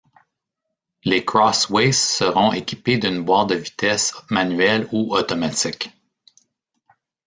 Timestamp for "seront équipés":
1.91-2.97